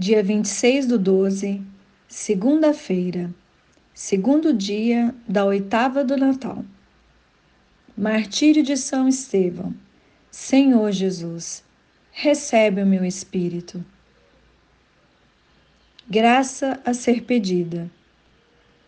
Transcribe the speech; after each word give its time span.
dia 0.00 0.22
26 0.22 0.86
do 0.86 0.98
12, 0.98 1.60
segunda-feira, 2.08 3.30
segundo 3.92 4.50
dia 4.50 5.14
da 5.28 5.44
oitava 5.44 6.02
do 6.02 6.16
Natal. 6.16 6.64
Martírio 7.94 8.62
de 8.62 8.78
São 8.78 9.06
Estevão. 9.06 9.74
Senhor 10.30 10.90
Jesus, 10.90 11.62
recebe 12.10 12.82
o 12.82 12.86
meu 12.86 13.04
espírito. 13.04 13.84
Graça 16.08 16.80
a 16.82 16.94
ser 16.94 17.24
pedida. 17.24 17.90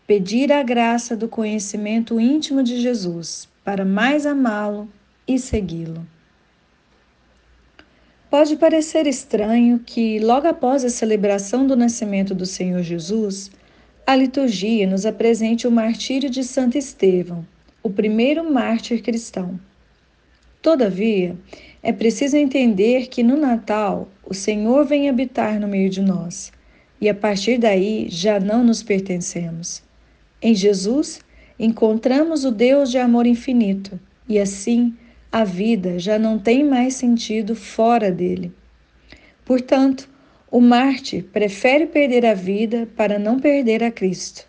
Pedir 0.06 0.50
a 0.50 0.62
graça 0.62 1.14
do 1.14 1.28
conhecimento 1.28 2.18
íntimo 2.18 2.62
de 2.62 2.80
Jesus 2.80 3.46
para 3.62 3.84
mais 3.84 4.24
amá-lo 4.24 4.88
e 5.28 5.38
segui-lo. 5.38 6.06
Pode 8.32 8.56
parecer 8.56 9.06
estranho 9.06 9.78
que, 9.78 10.18
logo 10.18 10.48
após 10.48 10.86
a 10.86 10.88
celebração 10.88 11.66
do 11.66 11.76
nascimento 11.76 12.34
do 12.34 12.46
Senhor 12.46 12.82
Jesus, 12.82 13.50
a 14.06 14.16
liturgia 14.16 14.86
nos 14.86 15.04
apresente 15.04 15.66
o 15.66 15.70
martírio 15.70 16.30
de 16.30 16.42
Santo 16.42 16.78
Estevão, 16.78 17.46
o 17.82 17.90
primeiro 17.90 18.50
mártir 18.50 19.02
cristão. 19.02 19.60
Todavia, 20.62 21.36
é 21.82 21.92
preciso 21.92 22.38
entender 22.38 23.08
que 23.08 23.22
no 23.22 23.36
Natal 23.36 24.08
o 24.24 24.32
Senhor 24.32 24.86
vem 24.86 25.10
habitar 25.10 25.60
no 25.60 25.68
meio 25.68 25.90
de 25.90 26.00
nós 26.00 26.50
e 26.98 27.10
a 27.10 27.14
partir 27.14 27.58
daí 27.58 28.06
já 28.08 28.40
não 28.40 28.64
nos 28.64 28.82
pertencemos. 28.82 29.82
Em 30.40 30.54
Jesus, 30.54 31.20
encontramos 31.58 32.46
o 32.46 32.50
Deus 32.50 32.90
de 32.90 32.96
amor 32.96 33.26
infinito 33.26 34.00
e 34.26 34.38
assim 34.38 34.96
a 35.32 35.44
vida 35.44 35.98
já 35.98 36.18
não 36.18 36.38
tem 36.38 36.62
mais 36.62 36.92
sentido 36.94 37.56
fora 37.56 38.12
dele. 38.12 38.52
Portanto, 39.46 40.06
o 40.50 40.60
Marte 40.60 41.22
prefere 41.22 41.86
perder 41.86 42.26
a 42.26 42.34
vida 42.34 42.86
para 42.94 43.18
não 43.18 43.40
perder 43.40 43.82
a 43.82 43.90
Cristo. 43.90 44.46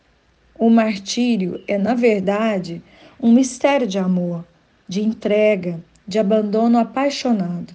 O 0.59 0.69
martírio 0.69 1.63
é, 1.69 1.77
na 1.77 1.93
verdade, 1.93 2.83
um 3.17 3.31
mistério 3.31 3.87
de 3.87 3.97
amor, 3.97 4.45
de 4.85 5.01
entrega, 5.01 5.81
de 6.05 6.19
abandono 6.19 6.77
apaixonado. 6.77 7.73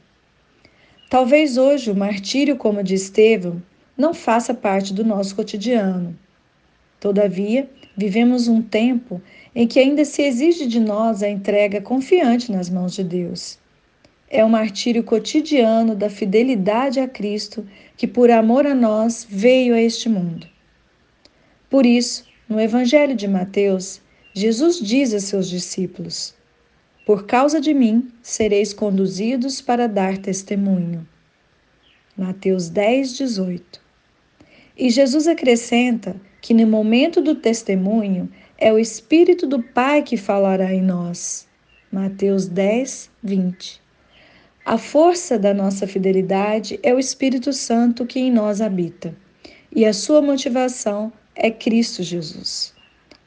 Talvez 1.09 1.57
hoje 1.57 1.91
o 1.91 1.97
martírio, 1.97 2.57
como 2.57 2.83
de 2.83 2.95
Estevão, 2.95 3.63
não 3.97 4.13
faça 4.13 4.53
parte 4.53 4.93
do 4.93 5.03
nosso 5.03 5.35
cotidiano. 5.35 6.15
Todavia, 7.01 7.69
vivemos 7.97 8.49
um 8.49 8.61
tempo 8.61 9.23
em 9.55 9.67
que 9.67 9.79
ainda 9.79 10.05
se 10.05 10.23
exige 10.23 10.67
de 10.67 10.81
nós 10.81 11.23
a 11.23 11.29
entrega 11.29 11.81
confiante 11.81 12.51
nas 12.51 12.69
mãos 12.69 12.95
de 12.95 13.05
Deus. 13.05 13.59
É 14.29 14.45
o 14.45 14.51
martírio 14.51 15.03
cotidiano 15.03 15.95
da 15.95 16.11
fidelidade 16.11 17.01
a 17.01 17.09
Cristo 17.09 17.67
que, 17.97 18.07
por 18.07 18.31
amor 18.31 18.67
a 18.67 18.75
nós, 18.75 19.27
veio 19.29 19.75
a 19.75 19.81
este 19.81 20.09
mundo. 20.09 20.47
Por 21.71 21.87
isso, 21.87 22.25
no 22.49 22.61
Evangelho 22.61 23.15
de 23.15 23.29
Mateus, 23.29 24.01
Jesus 24.35 24.81
diz 24.81 25.15
a 25.15 25.21
seus 25.21 25.49
discípulos: 25.49 26.35
Por 27.07 27.27
causa 27.27 27.61
de 27.61 27.73
mim 27.73 28.09
sereis 28.23 28.75
conduzidos 28.75 29.61
para 29.61 29.87
dar 29.87 30.19
testemunho. 30.19 31.07
Mateus 32.17 32.69
10, 32.69 33.17
18. 33.17 33.81
E 34.77 34.91
Jesus 34.91 35.27
acrescenta 35.27 36.17
que 36.41 36.55
no 36.55 36.67
momento 36.67 37.21
do 37.21 37.35
testemunho 37.35 38.31
é 38.57 38.73
o 38.73 38.79
Espírito 38.79 39.47
do 39.47 39.63
Pai 39.63 40.03
que 40.03 40.17
falará 40.17 40.73
em 40.73 40.83
nós. 40.83 41.49
Mateus 41.91 42.47
10, 42.47 43.11
20. 43.23 43.81
A 44.65 44.77
força 44.77 45.39
da 45.39 45.55
nossa 45.55 45.87
fidelidade 45.87 46.79
é 46.83 46.93
o 46.93 46.99
Espírito 46.99 47.53
Santo 47.53 48.05
que 48.05 48.21
em 48.21 48.31
nós 48.31 48.61
habita, 48.61 49.17
e 49.75 49.87
a 49.87 49.93
sua 49.95 50.21
motivação 50.21 51.11
é 51.35 51.51
Cristo 51.51 52.03
Jesus. 52.03 52.75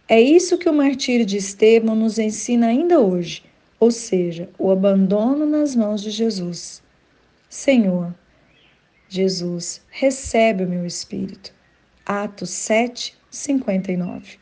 É 0.08 0.22
isso 0.22 0.58
que 0.58 0.70
o 0.70 0.74
martírio 0.74 1.26
de 1.26 1.38
Estevão 1.38 1.96
nos 1.96 2.20
ensina 2.20 2.68
ainda 2.68 3.00
hoje, 3.00 3.44
ou 3.80 3.90
seja, 3.90 4.50
o 4.60 4.70
abandono 4.70 5.46
nas 5.46 5.76
mãos 5.76 6.02
de 6.02 6.12
Jesus. 6.12 6.84
Senhor, 7.50 8.14
Jesus, 9.10 9.82
recebe 9.90 10.66
o 10.66 10.70
meu 10.70 10.86
espírito. 10.86 11.54
Atos 12.06 12.50
7, 12.50 13.16
59. 13.30 14.40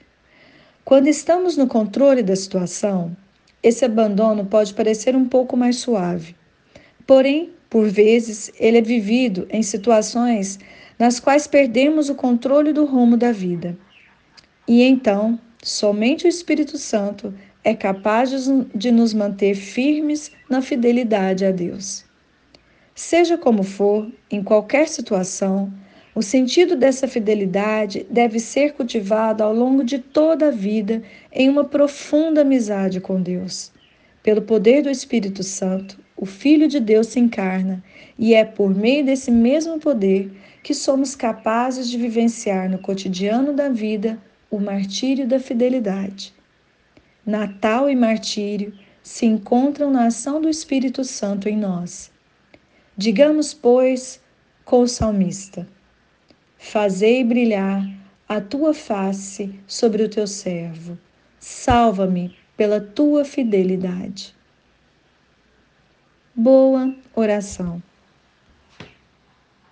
Quando 0.86 1.08
estamos 1.08 1.58
no 1.58 1.68
controle 1.68 2.24
da 2.24 2.36
situação, 2.36 3.16
esse 3.62 3.84
abandono 3.84 4.46
pode 4.46 4.74
parecer 4.74 5.16
um 5.16 5.26
pouco 5.28 5.58
mais 5.58 5.76
suave. 5.76 6.36
Porém, 7.06 7.52
por 7.70 7.88
vezes, 7.88 8.52
ele 8.60 8.78
é 8.78 8.82
vivido 8.82 9.46
em 9.50 9.62
situações 9.62 10.58
nas 10.98 11.20
quais 11.20 11.46
perdemos 11.48 12.10
o 12.10 12.16
controle 12.16 12.74
do 12.74 12.86
rumo 12.86 13.16
da 13.16 13.32
vida. 13.32 13.78
E 14.68 14.82
então, 14.82 15.40
somente 15.62 16.26
o 16.26 16.30
Espírito 16.30 16.78
Santo 16.78 17.34
é 17.64 17.76
capaz 17.76 18.32
de 18.74 18.92
nos 18.92 19.14
manter 19.14 19.54
firmes 19.54 20.32
na 20.50 20.62
fidelidade 20.62 21.46
a 21.46 21.52
Deus. 21.52 22.06
Seja 22.96 23.38
como 23.38 23.64
for, 23.64 24.12
em 24.30 24.44
qualquer 24.44 24.88
situação, 24.88 25.72
o 26.20 26.22
sentido 26.22 26.76
dessa 26.76 27.08
fidelidade 27.08 28.06
deve 28.10 28.42
ser 28.42 28.74
cultivado 28.74 29.42
ao 29.42 29.54
longo 29.54 29.86
de 29.86 30.00
toda 30.00 30.50
a 30.50 30.52
vida 30.52 31.02
em 31.32 31.48
uma 31.48 31.64
profunda 31.64 32.42
amizade 32.42 33.00
com 33.00 33.22
Deus. 33.22 33.72
Pelo 34.22 34.42
poder 34.42 34.84
do 34.84 34.90
Espírito 34.90 35.44
Santo, 35.44 35.98
o 36.18 36.26
Filho 36.26 36.68
de 36.68 36.78
Deus 36.78 37.08
se 37.08 37.22
encarna 37.22 37.82
e 38.18 38.34
é 38.34 38.44
por 38.44 38.76
meio 38.76 39.06
desse 39.06 39.32
mesmo 39.32 39.80
poder 39.80 40.30
que 40.62 40.74
somos 40.74 41.16
capazes 41.16 41.90
de 41.90 41.98
vivenciar 41.98 42.70
no 42.70 42.80
cotidiano 42.80 43.54
da 43.54 43.70
vida 43.70 44.22
o 44.52 44.60
martírio 44.60 45.26
da 45.26 45.40
fidelidade. 45.40 46.34
Natal 47.26 47.90
e 47.90 47.96
martírio 47.96 48.74
se 49.02 49.26
encontram 49.26 49.90
na 49.90 50.08
ação 50.08 50.42
do 50.42 50.50
Espírito 50.50 51.02
Santo 51.06 51.48
em 51.48 51.56
nós. 51.56 52.12
Digamos, 52.98 53.54
pois, 53.54 54.22
com 54.66 54.82
o 54.82 54.88
salmista: 54.88 55.66
Fazei 56.62 57.24
brilhar 57.24 57.90
a 58.28 58.40
tua 58.40 58.74
face 58.74 59.60
sobre 59.66 60.04
o 60.04 60.10
teu 60.10 60.28
servo. 60.28 61.00
Salva-me 61.40 62.36
pela 62.56 62.82
tua 62.82 63.26
fidelidade. 63.26 64.36
Boa 66.36 66.94
oração. 67.16 67.82